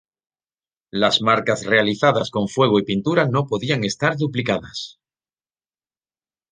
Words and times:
Las 0.89 1.21
marcas 1.21 1.63
realizadas 1.67 2.31
con 2.31 2.47
fuego 2.47 2.79
y 2.79 2.83
pintura 2.85 3.27
no 3.27 3.45
podían 3.45 3.83
estar 3.83 4.17
duplicadas. 4.17 4.99